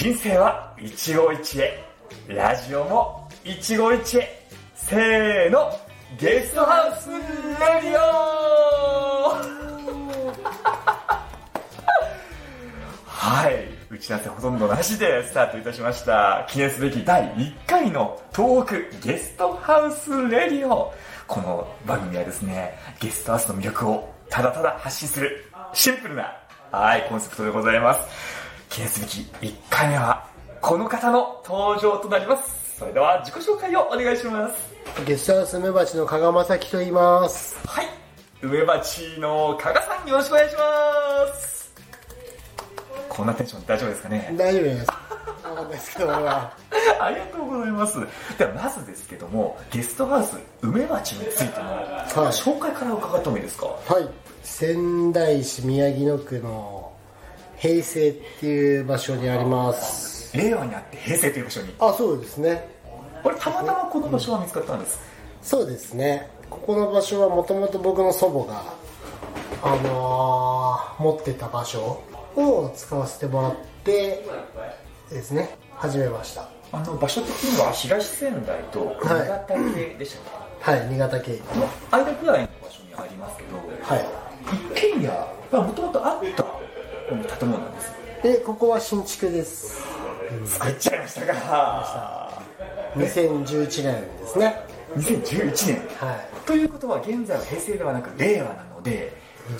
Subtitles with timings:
[0.00, 2.34] 人生は一期一会。
[2.34, 4.28] ラジオも一期一会。
[4.74, 5.70] せーの
[6.18, 9.36] ゲストハウスレディオ。
[13.06, 16.46] はい打ち合わせほとんどなしでスタートいたしました。
[16.48, 18.76] 記念すべき第1回の東北
[19.06, 20.94] ゲストハウスレディオ。
[21.26, 25.44] この番組はですねゲストハウスの魅力をただただ発信する
[25.74, 26.34] シンプルな
[26.72, 28.39] はいコンセプトでございます。
[28.70, 29.20] 記念すべき
[29.54, 30.24] 1回目は
[30.60, 34.70] この方の登場となりますそれでは自己紹介をお願いします
[35.06, 37.56] ゲストハウス梅鉢の加賀正樹と言います。
[37.66, 37.86] はい
[38.42, 41.72] 梅鉢の加賀さんよろしくお願いします
[43.08, 44.34] こんなテンション大丈夫ですかね？
[44.36, 44.86] 大丈夫です。
[44.88, 44.94] わ
[45.42, 46.10] かんないですけど。
[46.16, 47.98] ありがとうございます
[48.38, 53.66] ではまずですけどもゲストハウス梅鉢についての紹介から伺ってもいいですか？
[53.66, 54.08] はい。
[54.42, 56.89] 仙台市宮城野区の
[57.60, 60.34] 平成っていう場所にあります。
[60.36, 62.66] 令和にあって平成という場所にあ、そうですね。
[63.22, 64.98] これたまたまこの場所は見つかったんです
[65.42, 66.30] そうですね。
[66.48, 68.62] ここの場所はもともと僕の祖母が、
[69.62, 72.02] あのー持ってた場所
[72.36, 74.24] を使わせてもらって
[75.10, 76.48] ですね、始めました。
[76.72, 80.22] あの場所的には東仙台と新潟系でしたっ
[80.64, 81.38] け、はい、新潟県。
[81.38, 84.06] この間ぐらいの場所にありますけど、はい。
[84.74, 85.08] 一軒家
[85.50, 86.59] がもともとあった
[87.16, 89.82] 建物なんですで、ここは新築です。
[90.46, 92.42] 作っちゃいましたか。
[92.94, 94.54] 2011年ですね。
[94.96, 95.76] 2011年。
[95.96, 96.46] はい。
[96.46, 99.12] ということは現在は平成ではなく令和なので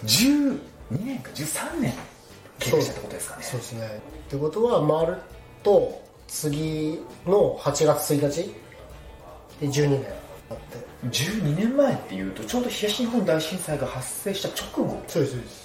[0.05, 0.59] 12
[0.91, 1.95] 年か13年。
[2.59, 3.43] 経過したってことですかね。
[3.43, 4.03] そうですね。
[4.27, 5.17] ってことは丸
[5.63, 8.55] と次の8月1日。
[9.61, 10.05] で12年
[10.51, 10.91] あって。
[11.09, 15.01] 12年前っていうとちょうど東日本大震災が発生した直後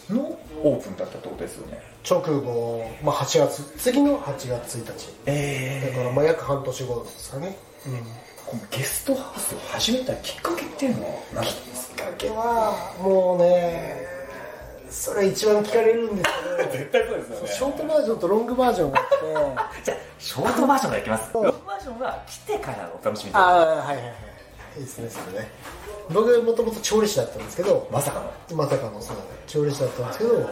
[0.09, 1.79] のオープンだったってことですよね。
[2.09, 4.87] 直後、まあ、8月次の8月1日。
[4.87, 4.93] だ
[5.27, 7.55] えからまあ約半年後ですかね、
[8.47, 11.05] このゲストハウスを始めたきっかけっていうの
[11.35, 14.07] はきっかけはもうね
[14.89, 16.29] それ一番聞かれるんです
[16.71, 19.83] け 絶対そうですよどショートバージョンとロングバージョンがあって。
[19.83, 23.37] じゃあショートバージョンがいきますロングバージョンは来てからお楽しみで。
[23.37, 24.34] ああはいはいはい
[24.77, 25.51] いいですねそれね。
[26.13, 28.19] 僕もともと調理師だったんですけどまさか
[28.49, 28.57] の。
[28.57, 29.01] まさかの。
[29.01, 30.49] そう調理師だったんですけど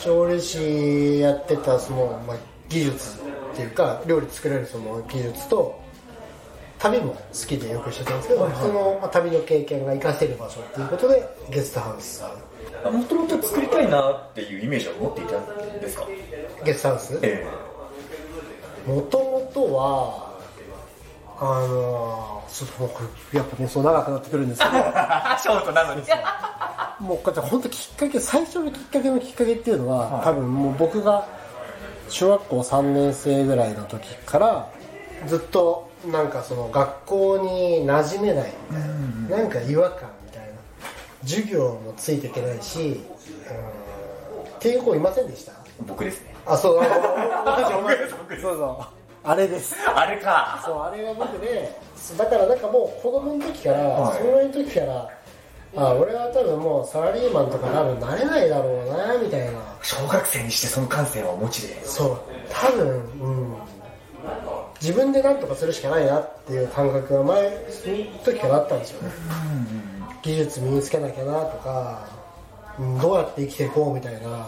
[0.00, 2.36] 調理師やってたその、まあ、
[2.68, 5.80] 技術っていうか料理作れるその技術と
[6.78, 8.62] 旅も好きでよくしてたんですけど、はいはい。
[8.62, 12.22] その、まあ、旅の経験が活かせる場所っていうことでゲストハウス
[12.84, 16.06] もともと作りたいなっていうイメージを持っていたんですか？
[16.64, 17.18] ゲストハウス？
[17.22, 17.44] え。
[18.86, 20.27] もともとは
[21.40, 24.76] あのー、ちょっと僕やっぱねそう長くなってくるんですけど。
[24.76, 24.80] え
[25.40, 26.02] ショートなのに。
[27.00, 30.24] もうこれ本当きっかけ最初のきっかけのきっかけっていうのは、はい。
[30.24, 31.26] 多分もう僕が
[32.08, 34.68] 小学校3年生ぐらいの時から
[35.26, 40.48] ずっとなんかその学校に馴染めないみたいな、なんか違和感みたいな
[41.22, 42.96] 授業もついていけないし、うん、っ
[44.58, 45.52] ていう子いませんでした？
[45.86, 46.34] 僕ですね。
[46.46, 46.82] あそう。
[48.40, 48.97] そうそう
[49.28, 49.76] あれです。
[49.94, 50.62] あれか。
[50.64, 51.78] そうあれが僕で
[52.16, 54.18] だからなんかもう子供の時から、はい。
[54.18, 55.10] そのぐらいの時から
[55.76, 59.60] あ俺は多分もうサラリーマンとか多分なれないだろうなみたいな。
[59.82, 61.84] 小学生にしてその感性はお持ちで。
[61.84, 62.20] そう。
[62.50, 62.88] 多分
[63.20, 63.56] うん。
[64.80, 69.02] 自分で何とかするしかないなっていう感覚が前その時からあったんですよ。
[69.02, 69.10] ね
[70.22, 72.06] 技術身につけなきゃなとか、
[72.78, 74.46] うん、どうやって生きていこうみたいな、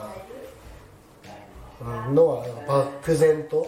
[2.09, 3.67] うん、のは漠然と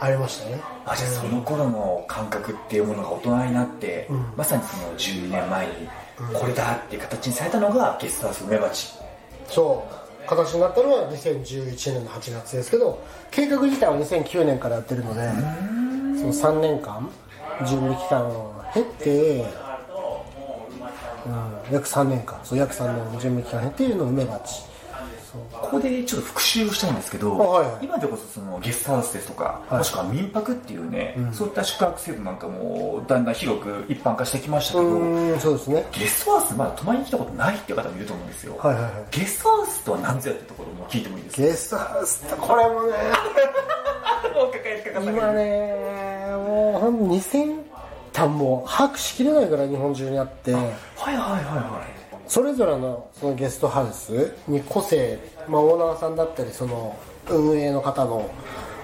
[0.00, 0.60] ありましたね。
[0.84, 4.32] あじゃあその頃の感覚っていうものが大人になって、ん。
[4.36, 5.72] まさにその12年前に
[6.32, 8.94] これだっていう形にされたのがゲストハウス梅鉢
[9.48, 10.06] そう。
[10.26, 15.20] 形になったのは2011年の8月ですけど計画自体は2009年からやってるので
[16.18, 17.08] その3年間
[17.66, 19.44] 準備期間を経て、
[21.26, 24.64] うん、約3年間そう約3年の準備期間を経ての梅鉢
[25.52, 27.84] ここでちょっと復習をしたいんですけど、あはいはい。
[27.84, 29.78] 今でこそそのゲストハウスですとか、はい。
[29.78, 35.86] もしくは民泊っていうね、そういった宿泊制度なんかもだんだん広く一般化してきましたけど、うんそうですね。
[35.92, 38.92] ゲストハウスまだ泊まりに来たことないっていう方もいると思うんですよ、はいはいはい。
[39.10, 42.92] ゲストハウスとは何ぞやってところも聞いてもいいですかゲストハウスってこれもね。
[44.96, 45.74] 今ね
[46.32, 47.60] もうほんと2000
[48.12, 50.52] 単も把握しきれないぐらい日本中にあって。
[50.52, 50.70] はいは
[51.10, 51.95] いはいはい
[52.28, 55.18] それぞれのそのゲストハウスに個性、
[55.48, 56.96] まあ、オーナーさんだったりその
[57.28, 58.30] 運営の方の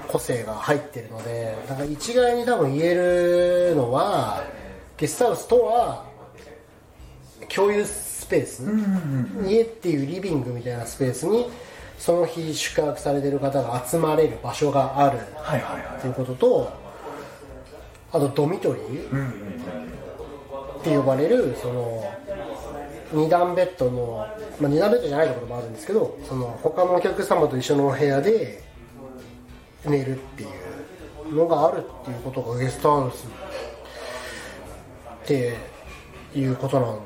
[0.08, 4.44] 個性が入ってるのでなんか一概に多分言えるのは
[4.96, 6.04] ゲストハウスとは
[7.48, 8.62] 共有スペース、
[9.46, 11.50] 家っていうリビングみたいなスペースに
[11.98, 16.72] その日宿泊されてる方が集まれる場所があるっていうことと
[18.12, 19.30] あとドミトリー
[20.80, 22.12] って呼ばれるその
[23.12, 24.26] 二段ベッドの、
[24.60, 28.62] まあ、二段ベッドじゃないところもあるんですけどその他のお客様と一緒のお部屋で
[29.84, 30.46] 寝るってい
[31.30, 33.26] うのがあるっていうことがゲストハウス
[35.24, 35.56] って
[36.34, 37.00] いうことなん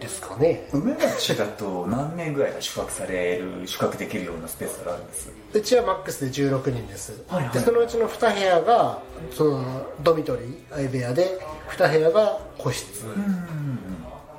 [0.00, 0.68] ですかね。
[0.72, 5.30] 梅町だと何名ぐらいが宿泊される宿泊できるようなスペースがあるんです？
[5.54, 7.54] うちはマックスで16人です、はいはい。
[7.54, 9.00] でそのうちの2部屋が
[9.32, 11.38] そのドミトリー相部屋で
[11.70, 13.04] 2部屋が個室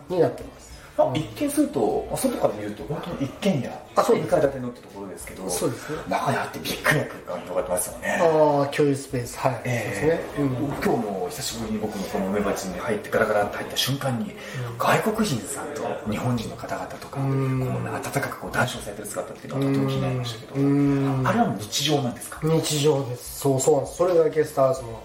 [0.09, 0.56] になってます
[0.97, 5.97] まあ、一見すると、まあ、外から見ると本当に一軒家あそう2階建てのってところですけどそうですね。
[6.09, 8.19] 中にあってびっくりな空間が広がってますよね。
[8.21, 9.37] ああ共有スペース。
[9.37, 10.55] はい、えそうですね、うん。
[10.67, 14.35] 今日も久しぶりに僕もこの梅鉢に入ってガラガラって入った瞬間に、
[14.77, 17.59] 外国人さんと日本人の方々とか、ん。
[17.59, 21.27] こう温かくこう談笑されてる姿っていうのがとても気になりましたけど、うん。
[21.27, 23.39] あれは日常なんですか、日常です。
[23.39, 23.97] そうそうなんです。
[23.97, 25.03] それがゲストハウスの、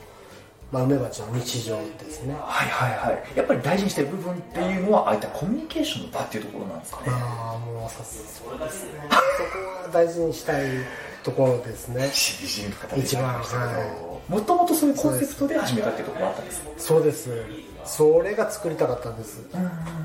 [0.73, 2.35] まあ、梅鉢の日常ですね。
[2.41, 3.37] はいはいはい。
[3.37, 7.07] やっぱり大事にしてる部分っていうのはああいったコミュニケーションの場っていうところなんですかね。
[7.11, 9.01] ああもうさそうですね。
[9.03, 9.19] そこ
[9.85, 10.71] は大事にしたい
[11.23, 12.11] ところですね。
[12.71, 17.29] の方で一番はもともとそういうコンセプトで始めたっていうところもあったんですそうです
[17.85, 19.41] それが作りたかったんです。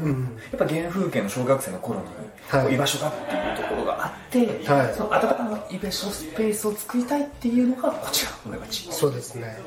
[0.01, 2.05] うんやっぱ原風景の小学生の頃に、
[2.49, 2.73] はい。
[2.75, 4.39] 居場所だっていうところがあって、
[4.69, 4.93] はい。
[4.93, 8.91] その温かな居場所スペースを作りたいっていうのがこちら梅町。
[8.91, 9.57] そうですね。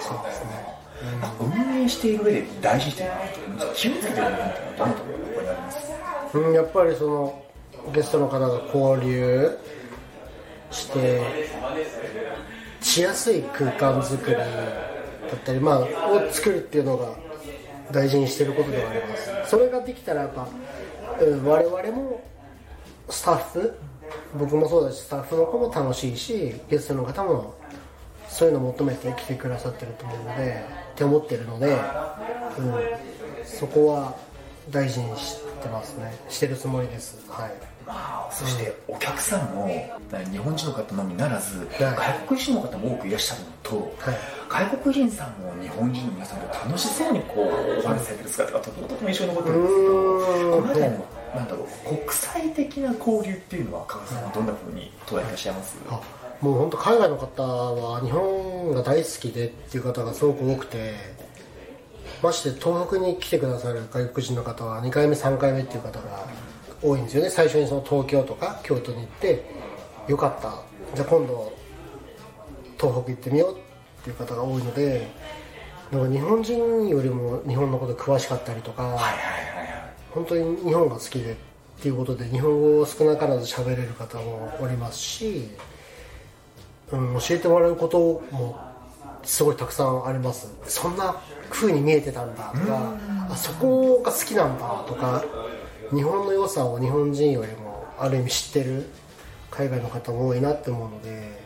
[0.00, 0.80] そうですね。
[1.40, 6.38] 運営している上で大事にしているなと気をつけている部分っていうのはどんなところにあります？
[6.38, 7.44] うん、やっぱりその
[7.94, 9.58] ゲストの方が交流
[10.70, 11.22] して
[12.82, 14.46] しやすい空間作りだっ
[15.44, 15.86] たり、まあ、を
[16.30, 17.08] 作るっていうのが
[17.92, 19.30] 大事にしてることではあります。
[19.46, 20.48] それができたらやっぱ、
[21.20, 22.22] うん、我々も
[23.08, 23.74] スタッフ
[24.38, 27.54] 僕もそうだしスタッフの子も楽しいしゲストの方も
[28.28, 31.66] そういうのを求めて来てくださってると思うのでって思ってるので、
[32.58, 32.74] うん、
[33.44, 34.16] そこは
[34.70, 36.14] 大事にしてますね。
[36.28, 37.18] してるつもりです。
[37.28, 37.52] はい。
[38.30, 39.68] そしてお客さんも
[40.30, 41.68] 日本人の方のみならず、はい。
[41.78, 44.18] 外国人の方も多くいらっしゃるのと、はい。
[44.70, 55.76] 外国人さんも日本人の皆さんと楽しそうにこうお話しされてる姿がとてもとても印象に残ってるんですけどこの辺りのなんだろう国際的な交流っていうのは加賀さんはどんなふうに捉えていらっしゃいます？
[55.88, 56.00] あ
[56.40, 60.94] もう本当海外の方は日本が大好きでっていう方がすごく多くて
[62.22, 66.26] まして東北に来てくださる外国人の方は2回目3回目っていう方が
[66.82, 67.30] 多いんですよね。
[67.30, 69.44] 最初にその東京とか京都に行って
[70.08, 70.54] よかった。
[70.94, 71.52] じゃあ今度
[72.78, 75.06] 東北行ってみようっていう方が多いので
[75.92, 79.92] なんか日本人よりも日本のこと詳しかったりとか、はいはいはいはい。
[80.12, 81.36] 本当に日本が好きでっ
[81.82, 85.48] ていうことで日本語を少なからず喋れる方もおりますし、
[86.92, 88.58] うん、教えてもらうことも
[89.22, 90.52] すごいたくさんあります。
[90.64, 91.14] そんな
[91.50, 92.94] 風に見えてたんだとか
[93.30, 95.24] あそこが好きなんだとか
[95.92, 98.86] 日本の良さを日本人よりもある意味知ってる
[99.50, 101.40] 海外の方も多いなって思うので、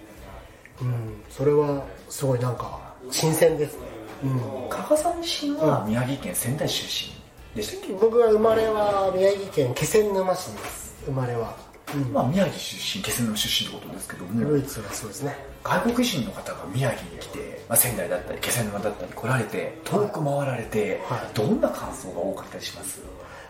[0.83, 3.87] うん、それはすごいなんか新鮮ですね、
[4.25, 4.27] う
[4.67, 4.69] ん。
[4.69, 7.13] 加賀さん自身は宮城県仙台出身
[7.57, 10.95] でしたっけ、僕は生まれは宮城県気仙沼市です。
[11.07, 11.57] 生まれは、
[11.95, 12.13] うん。
[12.13, 15.37] まあ宮城出身気仙沼出身ってことですけどもルーツがそうですね。
[15.63, 21.35] 外国人の方が宮城に来て、まあ、仙台だったり気仙沼だったり来られて遠く回られて、はい。
[21.35, 22.99] どんな感想が多かったりします？
[22.99, 23.03] い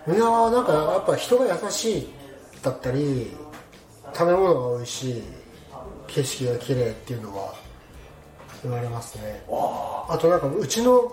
[0.06, 2.08] いやーなんかやっぱ人が優しい
[2.62, 3.30] だったり
[4.12, 5.23] 食べ物が美味しい
[6.06, 7.54] 景色が綺麗っていうのは
[8.62, 9.42] 言われますね。
[9.49, 11.12] あとなんかうちの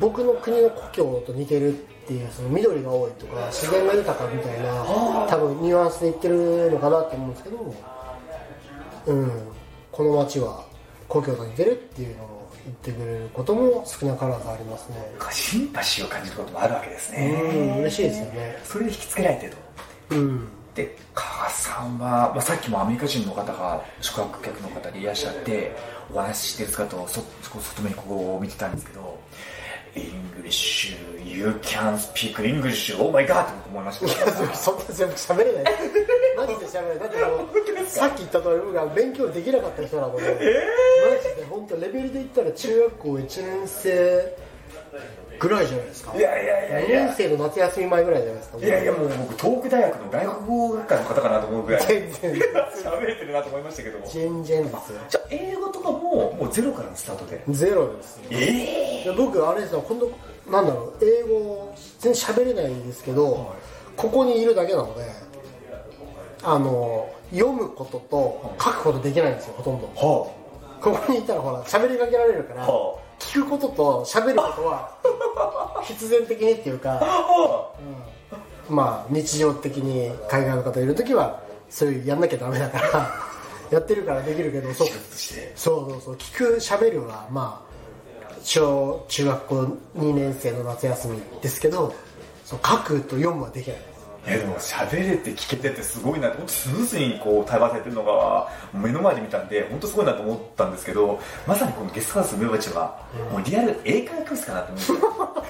[0.00, 1.72] 僕の国の故郷と似てるっ
[2.06, 4.84] ていうその緑が多いとか自然が豊かみたいな
[5.28, 7.74] 多分ニュアンスで言ってるのかなって思うんですけど
[9.06, 9.30] うん
[9.90, 10.64] この街は
[11.08, 14.96] 故郷と似てるっていうのを言ってくれることも少なからずありますね。
[15.30, 18.58] シンパシーを感じることもあるわけですうねん嬉しいですよね。
[18.64, 19.52] それで引きつけられてる
[20.08, 20.48] とうん。
[20.74, 25.76] で加賀さんは、まあ、さっきもアメリカ人の方が宿泊客の方でいらっしゃって
[26.12, 29.18] お話ししてる姿をそそ外目にこう見てたんですけど
[29.94, 33.44] イングリッシュ You can speak English Oh my god!
[33.44, 34.06] って僕思いました。
[34.06, 34.08] い
[34.48, 35.64] やそんな全部喋れない。
[36.36, 36.98] マジで喋れない。
[37.00, 41.11] だってもうさっき言った通り僕は勉強できなかった人なので、マジで
[41.62, 44.36] 本当レベルで言ったら中学校1年生
[45.38, 46.16] ぐらいじゃないですか。
[46.16, 47.06] いやいやいや2いや。
[47.06, 48.58] 年生の夏休み前ぐらいじゃないですか。
[48.58, 51.86] いやいやもう僕東北大学の外国語学科の方かなと思うぐらい。
[51.86, 52.32] 全然。
[52.32, 54.06] 喋れてるなと思いましたけども。
[54.06, 54.80] 全然ですよ。
[55.08, 57.44] じゃあ英語とかももうゼロからのスタートで。
[57.48, 58.22] ゼロですよ。
[58.30, 60.10] ええで僕あれですよ今度
[60.50, 63.54] なんだろう英語全然喋れないんですけど
[63.96, 65.04] ここにいるだけなので
[66.42, 69.86] あの読むことと書くことできないんですよほとんど。
[69.96, 70.41] は
[70.82, 72.66] ここにいたらほら喋りかけられるから
[73.18, 74.90] 聞くことと喋ることは
[75.84, 77.00] 必然的にっていうか、
[78.68, 78.72] う。
[78.72, 78.76] ん。
[78.76, 83.10] まあ日常的に海外の方いる時はそういうやんなきゃダメだから
[83.70, 84.88] やってるからできるけどそう。
[85.54, 86.14] そうそうそう。
[86.16, 87.72] 聞く喋るはまあ
[88.42, 89.54] 小中学校
[89.96, 91.94] 2年生の夏休みですけど
[92.44, 93.76] そう書くと読むはできない
[94.26, 103.02] いやでも喋れて聞けてってすごいなって本当スムーズにこう対話されてるのが目の前で見たんで本当すごいなと思ったんですけどまさにこのゲストハウス梅鉢は
[103.32, 105.42] もうリアル英会話教室かなと思って。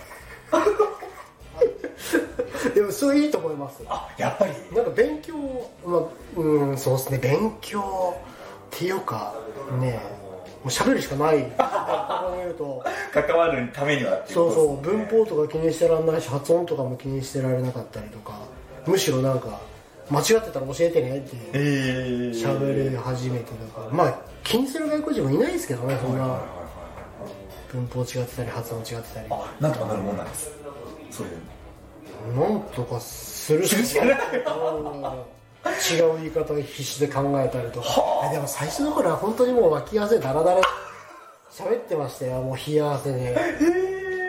[2.75, 4.53] でもそれいいと思いますあやっぱり？
[4.75, 5.35] なんか勉強
[5.85, 6.03] まあ
[6.37, 7.19] うんそうですね。
[7.19, 8.15] 勉強
[8.75, 9.35] っていうか
[9.81, 10.01] ね
[10.63, 11.43] もう喋るしかない。
[11.43, 12.85] ここに言うと。
[13.13, 14.81] 関わるためにはっていうそうそう。
[14.81, 18.33] 文法とか気にしてらんないし発音とかも気にしてられなかったりとか
[18.87, 19.61] むしろなんか
[20.11, 26.41] 間違ってたら教えてねってえー、喋り始めてとかまあ気にする外国人もいないですけどねそんな。
[27.73, 29.27] 文法違ってたり発音違ってたり。
[29.31, 30.51] あなんとかなるもんなんです。
[31.11, 34.15] そういうなんとかするしかない。
[34.15, 37.87] うん違う言い方を必死で考えたりとか。
[38.31, 40.61] えでも最初の頃は本当にもう脇汗だらだら。
[41.51, 43.37] 喋ってましたよもう冷や汗で。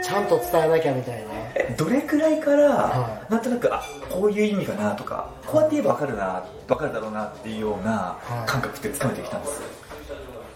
[0.03, 1.29] ちゃんと伝えなきゃみたいな。
[1.31, 1.42] え
[1.77, 8.49] どれくらいから、はなんとなくあこういう意味かなとかこうやって言えば分かるな分かるだろうなっていうようなはい。
[8.49, 9.61] 感覚ってつかめてきたんです、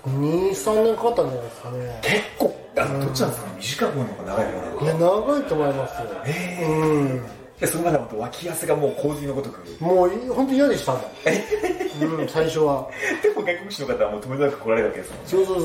[0.08, 2.00] 23年かかったんじゃないですかね。
[2.02, 3.54] 結構あどっちなんですかね。
[3.58, 6.08] 短い方の方が長い方いや長いと思いますよ。
[6.26, 6.66] ええ。
[6.66, 7.26] うん。
[7.58, 9.84] いやそれまでは本当脇汗がもう洪水のごとく。
[9.84, 12.88] もう本当嫌でしたもん、うん、最初は。
[13.24, 15.62] でも外国人の方はもう止めなく来られるわけですもんそうそう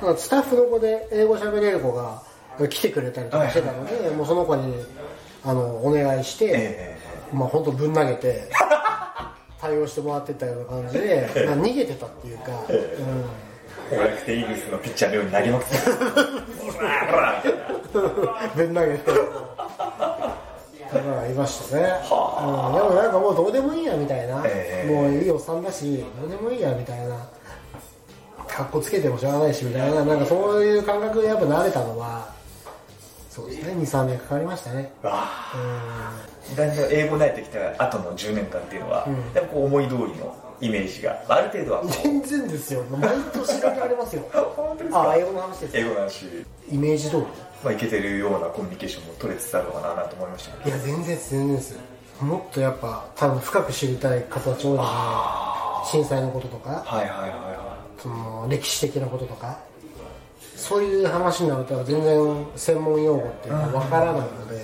[0.00, 0.16] そう。
[0.16, 2.22] スタッフの子で英語喋れる子が
[2.68, 4.74] 来てくれたりとかしてたので、もうその子に
[5.44, 6.98] あのお願いして、え
[7.32, 8.48] まあ本当ぶん投げて
[9.60, 12.76] 対応してもらってたような感じで、まあ、逃げてたっていうか、うん。
[12.76, 12.98] え
[13.92, 15.76] オーラクテイーグルスのピッチャーのように投げまくって
[18.56, 19.12] ぶん投げて
[20.92, 24.90] だからいましたね、うん、でもなんかもうどうでもいいやみたいな、ええ。
[24.92, 27.16] もういいおっさんだしどうでもいいやみたいな。
[28.48, 32.28] 格好つけてもしょうがないしみたいななんかそういう感覚でやっぱ慣れたのは
[33.32, 33.72] そうですね。
[33.72, 34.92] 23年かかりましたね。
[35.02, 36.12] わあ。
[36.52, 39.14] うだんだん英語慣れてきた後の10年間っていうのは、うん。
[39.34, 42.82] やっぱこう思い通りのイメージがある程度はん全然ですよ。
[42.90, 44.22] 毎年だけありますよ。
[44.54, 45.10] 本当ですか？
[45.10, 46.26] あ英語の話です英語の話。
[46.70, 47.22] イメージ通り。
[47.64, 51.76] まあいけてるようなコミュニケーションも取れつつあるのかなと思いましたいや全然全然です。
[52.20, 54.82] もっとやっぱ多分深く知りたい方たち多いので
[55.90, 56.82] 震災のこととか。
[56.84, 57.72] はいはいはいは
[58.02, 59.56] その歴史的なこととか
[60.56, 64.58] そういう話になると全然専門用語っていうかわからないので、い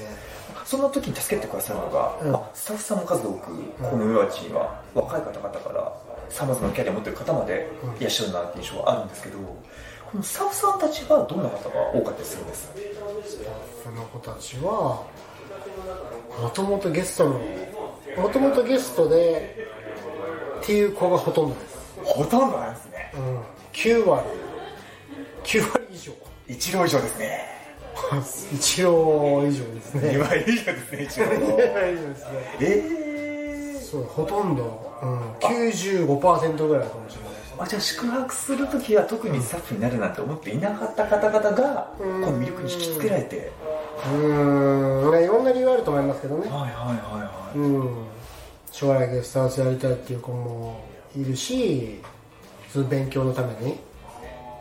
[0.64, 2.34] そんな時に助けてくださるのが、うん。
[2.34, 3.54] あスタッフさんも数多く
[3.90, 5.92] この上町には若い方々から
[6.28, 12.70] さまざまなキャリアを持っている方までいらっしゃるなっていう印象があるんですけどこのスタッフさんたちはどんな方が多かったりするんです？
[13.84, 15.06] その子たちは
[16.40, 17.40] もともとゲストの
[18.16, 19.68] もともとゲストで
[20.60, 23.12] っていう子がほとんどです、ほとんどなんですね。
[23.14, 23.40] うん、
[23.72, 24.26] 9割
[25.48, 26.12] 9割以上
[26.46, 27.40] 一郎以上ですね。
[28.52, 30.10] 一郎以上ですね。
[30.10, 31.26] 2割以上ですね一郎。
[31.26, 32.56] 2割以上ですね。
[32.60, 42.20] ええそうほとんど、うん、95%ぐらいかもしれないあじゃあ宿泊する時は特にスタッフになるなんて思っていなかった方々がこうん。
[42.20, 43.50] の魅力に引きつけられて。
[44.04, 46.50] うーんねいろんな理由あると思いますけどね。
[46.50, 46.72] はいはいはい
[47.22, 47.58] はい。
[47.58, 48.06] うん。
[48.70, 50.84] 将来ゲストハウスやりたいっていう子も
[51.16, 52.00] いるし
[52.70, 53.87] その勉強のために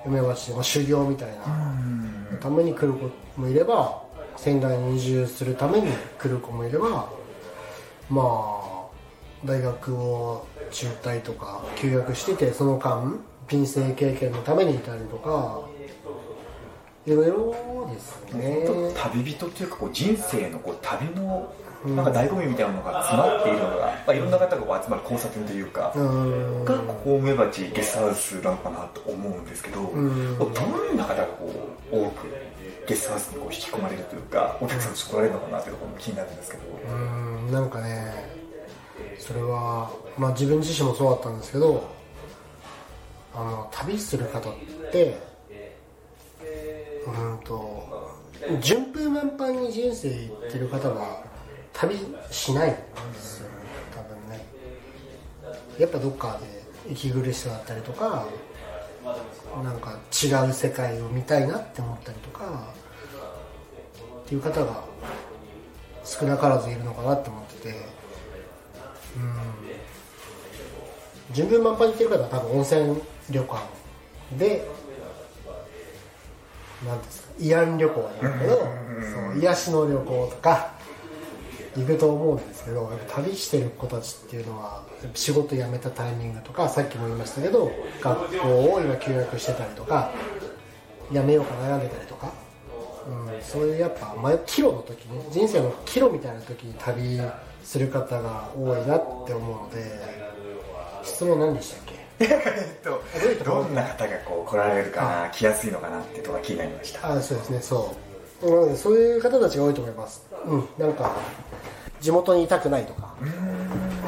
[0.08, 2.08] 梅橋で、まあ、修行みたいな。
[2.40, 4.02] ために来る子もいれば
[4.36, 5.88] 仙台に移住するために
[6.20, 7.10] 来る子もいれば
[8.10, 8.88] まあ
[9.46, 13.14] 大学を中退とか休学しててその間
[13.48, 15.62] 人生経験のためにいたりとか
[17.08, 18.68] いろいろですね。
[18.94, 21.50] 旅人っていうかこう人生のこう旅の
[21.86, 26.66] なんか醍醐味みたいなのが詰まっているのが、まあ、いろんな方が集まる交差点というか、うん。
[26.66, 30.38] がここ梅鉢ゲストハウスなのかなと思うんですけど、ん。
[30.38, 31.50] どんな方がこ
[31.94, 32.28] う多く
[32.86, 37.52] ゲストハウスにこう引き込まれるというかお客さんとして来られるのかなというところも気になるんですけど、うん。
[37.54, 38.38] なんかね
[39.18, 41.90] それはまあ自分自身もそうだったんですけど
[43.34, 44.54] あの旅する方っ
[44.92, 45.27] て
[47.08, 48.18] うんと
[48.62, 51.24] 順風満帆に人生行ってる方は
[51.74, 51.96] 旅
[52.30, 53.50] しないんですよ
[53.96, 54.46] 多分ね。
[55.80, 56.40] やっぱどっか
[56.86, 58.26] で息苦しさだったりとか
[59.64, 62.68] なんか違う世界を見たいなって思ったりとか
[64.26, 64.84] っていう方が
[66.04, 67.76] 少なからずいるのかなって思ってて
[69.16, 69.58] うん。
[71.34, 73.62] 順風満帆に行ってる方は多分温泉旅館
[74.38, 74.68] で
[76.86, 78.66] なんですか慰安旅行なんだけど、そ
[79.36, 80.72] う癒しの旅行とか
[81.76, 90.12] 行くと思うんですけどやっぱ旅してる子たちっていうのは仕事辞めたタイミングとかさっきも言いましたけど学校を今休学してたりとか
[91.12, 92.32] 辞めようか悩んでたりとか、
[93.08, 97.22] うん、そういうやっぱ迷岐路の時に人生の岐路みたいな時に旅
[97.64, 99.84] する方が多いなって思うので
[101.04, 101.97] 質問何でしたっけ？
[102.20, 103.04] えっと
[103.44, 107.12] どんな方がこう来られるかな来やすいのかなっていうところが気になりました。
[107.14, 107.96] あそうですねそ
[108.42, 108.50] う。
[108.50, 110.26] なのでそういう方たちが多いと思います。
[110.46, 111.12] うんなんか
[112.00, 113.14] 地元にいたくないとか。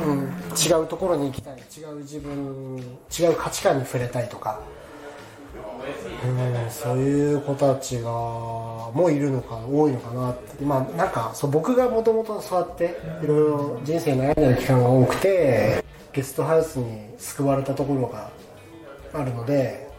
[0.06, 1.54] うん違うところに行きたい。
[1.56, 2.78] 違う自分
[3.20, 4.60] 違う価値観に触れたいとか。
[6.24, 10.64] うんそういう子たちがもういるのか多いのかなって。
[10.64, 15.84] まあなんかそう僕がもともとそうやっていろいろ人生悩んでる期間が多くて
[16.20, 18.30] ゲストハウスに救われたところが
[19.14, 19.90] あるので、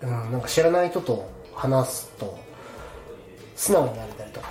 [0.00, 2.38] うん、なんか知らない人と話すと
[3.56, 4.48] 素直になれたりとか。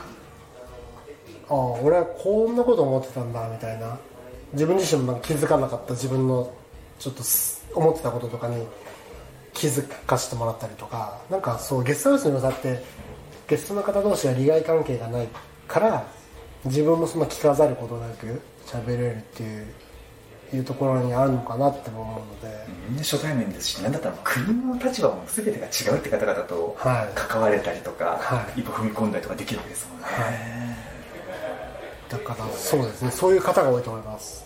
[1.49, 3.97] ああ俺はこんなこと思ってたんだみたいな。
[4.51, 6.53] 自分自身もなんか気づかなかった自分の
[6.99, 7.23] ちょっと
[7.73, 8.67] 思ってたこととかに
[9.53, 11.17] 気づかせてもらったりとか。
[11.29, 12.83] なんかそうゲストハウスの良さって
[13.47, 15.29] ゲストの方同士が利害関係がない
[15.65, 16.05] から
[16.65, 19.65] 自分もそんな聞かざることなく喋れるっていう
[20.53, 27.09] いうところにあるのかなって思うので、みんな初対面ですし何だったら国の立場も全てが違うって方々とはい。
[27.15, 28.61] 関われたりとか、はい。
[28.61, 30.07] 一歩踏み込んだりとかできるわけですもんね、
[32.09, 33.11] だからそうですね。
[33.11, 34.45] そういう方が多いと思います。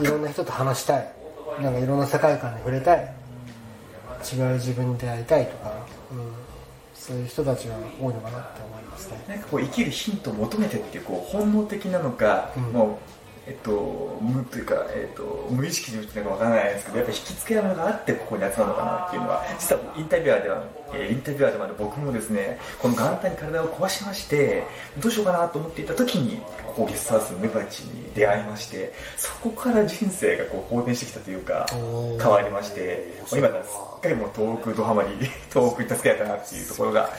[0.00, 1.12] いろんな人と話したい。
[1.60, 3.12] なんかいろんな世界観に触れたい。
[4.34, 5.72] 違う自分に出会いたいとか、
[6.10, 6.32] うん、
[6.94, 9.24] そういう人たちが多いのかなって思いますね。
[9.28, 12.62] なんかこう生きるヒントを求めてっていうこう本能的なのか、うん。
[12.72, 12.96] もう
[13.46, 24.64] えっと無というか、えっと、無意識にっていうのかわからないですけどやっぱ引きつけるものがあってここに集まるのかなっていうのは実はインタビュアーでは、えーインタビュアーでもある僕もですねこの元旦に体を壊しまして
[24.98, 33.68] どうしようかなと思っていた時にここゲストハウスのメバチに出会いましてそこから人生がこう好転してきたというか変わりまして今からす
[33.98, 35.08] っかりもう東北ドハマり
[35.50, 37.10] 東北に助けられたなっていうところが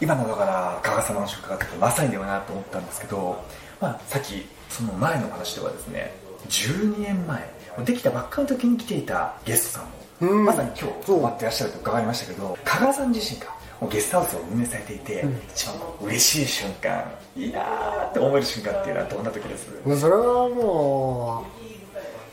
[0.00, 3.36] 今のだから加賀様の出荷がまさにだよなと思ったんですけど、
[3.80, 6.14] まあ、さっきその前の話ではですね
[6.48, 7.52] 12年前
[7.84, 10.44] できたばっかの時に来ていたゲストさんも、うん。
[10.44, 13.46] まさに今日待ってらっしゃると伺いましたけど加賀さん自身が
[13.90, 15.40] ゲストハウスを運営されていて、うん。
[15.52, 17.04] 一番嬉しい瞬間
[17.36, 20.00] いいなーって思える瞬間っていうのはどんな時です？
[20.00, 21.44] それはも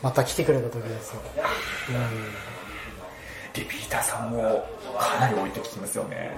[0.02, 1.20] うまた来てくれた時ですよ、
[3.54, 4.64] リピーターさんも
[4.98, 6.32] かなり多いって聞きますよね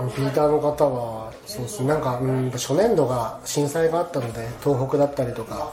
[0.00, 5.72] うん、リピーターの方はそうですなんか、うん、初年度が震災があったので東北だったりとか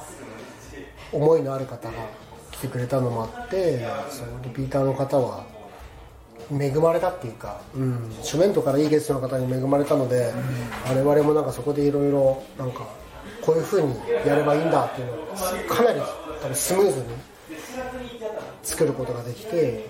[1.12, 1.94] 思いのある方が
[2.52, 5.46] 来てくれたのもあってそのリピーターの方は
[6.52, 10.32] 恵まれたっていうか、うん、初年度からいいゲストの方に恵まれたので、
[10.88, 12.88] 我々もなんかそこでいろいろなんか
[13.42, 15.26] こういう風にやればいいんだっていうのを
[15.68, 16.00] かなり
[16.42, 17.06] 多分スムーズに
[18.62, 19.88] 作ることができて、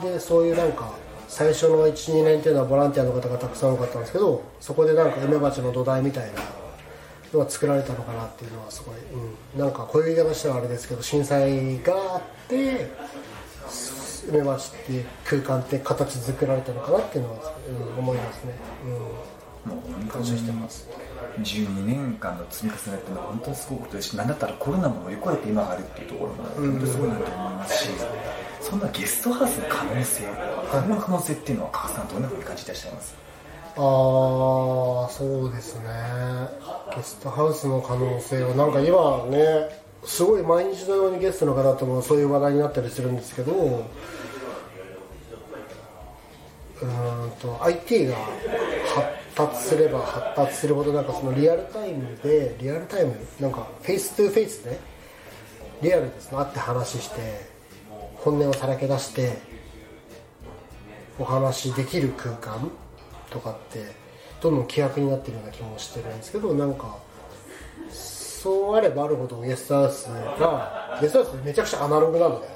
[0.00, 0.92] ん、でそういうなんか
[1.28, 6.40] 最初の12年っていうのはボランティアの方がたくさん多かったんですけどそこでなんか梅鉢の土台みたいな
[7.32, 12.90] のが作られたのかなっていうのはすごい、うん、なんかこういう言い方したらあれですけど震災があって
[14.28, 18.54] 梅鉢っていう空間って形作られたのかなっていうのは、うん、思いますね、
[18.86, 19.00] もう
[19.66, 20.88] うん、本当感謝してにます。
[21.40, 27.90] 12年間の積み重ねっていうのは本当にすごいことですし何だったらコロナも乗り越えて今があるっていうところも本当にすごいなと思いますし、
[28.64, 33.14] そんなゲストハウスの可能性今後の可能性っていうのは加賀さんどんなふうに感じてらっしゃいます？
[33.76, 33.80] ああ
[35.10, 35.84] そうですね。
[36.96, 39.68] ゲストハウスの可能性はなんか今ね
[40.04, 43.80] すごい毎日のようにゲストの方ともそういう話題になったりするんですけどう
[46.86, 48.32] んと IT が発
[49.34, 54.78] 達すれば発達するほどなんかそのリアルタイムでリアルタイムなんか face to face で
[55.82, 57.53] リアルですね会って話して
[58.24, 59.36] 本音をさらけ出して
[61.18, 62.70] お話しできる空間
[63.30, 63.84] とかって
[64.40, 66.96] どんどん希薄になってるような気もしてるんですけどなんか
[67.90, 72.48] そうあればあるほどゲストハウスがゲストハウスめちゃくちゃアナログなので。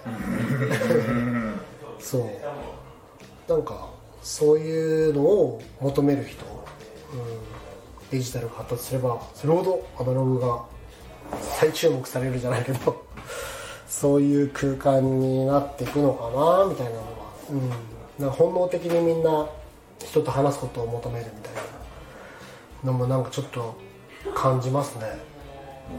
[2.01, 3.51] そう。
[3.51, 3.89] なんか
[4.23, 10.65] そういうのを求める人、うん、デジタルが発達すればそれほどアナログが
[11.41, 13.08] 再注目されるじゃないけど
[13.89, 17.69] そういう空間になっていくのかなみたいなのは、うん、
[18.23, 19.49] なんか本能的にみんな
[19.99, 21.61] 人と話すことを求めるみたいな
[22.85, 23.77] のもなんかちょっと
[24.35, 25.05] 感じますね。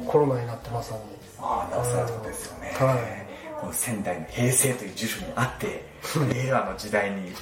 [0.06, 1.02] コロナになってまさに
[1.40, 3.60] ああなおさらそうですよね、はい。
[3.60, 5.84] この仙台の平成という住所にあって
[6.34, 7.34] 令和の時代に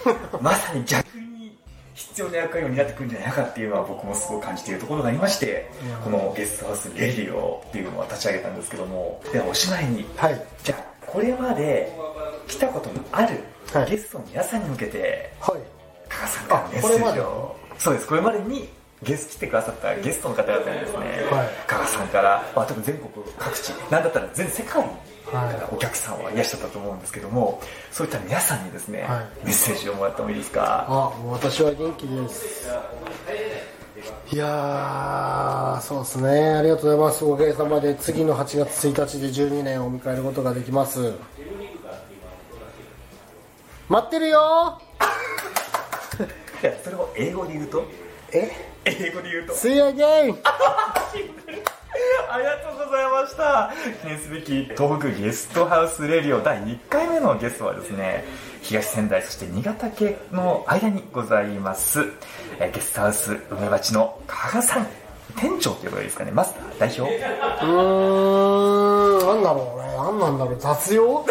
[0.42, 1.27] まさに逆に
[1.98, 5.68] 必要な役割を担ってくるんじゃないかっていうのは僕もすごく感じているところがありまして
[6.04, 10.46] このゲストハウスレディオっていうのを立ち上げたんですけどもではおしまいにはい。
[10.64, 11.92] じゃあこれまで
[12.48, 13.40] 来たことのある
[13.74, 13.90] はい。
[13.90, 15.62] ゲストの皆さんに向けてはい。
[16.08, 17.56] 加賀さんからメッセージを。
[17.80, 18.08] そうです。
[18.08, 18.70] これまでに
[19.04, 20.98] ゲスト来てくださったゲストの方々にですね、
[21.32, 21.50] はい。
[21.68, 25.32] 加賀さんから、まあ、多分全国各地なんだったら全世界はい。
[25.32, 29.46] からお客さんはいらっしゃったと思うんですけどもそういった皆さんにですね、はい。
[29.46, 30.86] メッセージをもらってもいいですか？
[30.90, 32.68] あ私は元気です。
[34.32, 36.30] いやーそうですね。
[36.56, 37.26] ありがとうございます。
[37.26, 41.14] おかげさまで次の8月1日で12年を迎えることができます。
[43.90, 44.82] 待ってるよ
[46.62, 47.86] いやそれを英語で言うと？
[48.34, 48.52] え？
[48.86, 49.54] 英語で言うと。
[49.54, 50.38] See you again
[52.30, 53.72] ありがとうございました。
[54.02, 58.24] 記念すべき東北ゲストハウスレディオ第1回目のゲストはですね
[58.62, 62.12] 東仙台そして新潟県の間にございます。
[62.60, 64.88] えーゲストハウス梅鉢の加賀さん。
[65.36, 66.32] 店長ということでいいですかね。
[66.32, 67.14] マスター代表。
[67.14, 69.28] うーん。
[69.28, 69.88] なんだろうね。
[69.98, 70.58] 何なんだろう。
[70.60, 71.26] 雑用？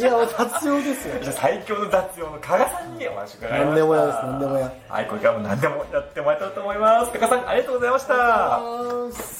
[0.00, 1.14] いや雑用ですよ。
[1.22, 3.66] じゃあ最強の雑用の加賀さんにお話伺いました。
[3.66, 4.72] 何でもやです何でもや。
[4.88, 7.12] はいこれからも何でもやってもらえたらと思います。
[7.12, 9.39] 加賀さんありがとうございました